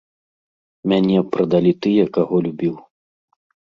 [0.93, 2.75] Мяне прадалі тыя, каго любіў.